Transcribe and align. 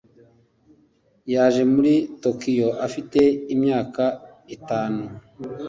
Yaje 1.33 1.61
muri 1.73 1.93
Tokiyo 2.23 2.69
afite 2.85 3.19
imyaka 3.53 4.03
itatu. 4.55 5.03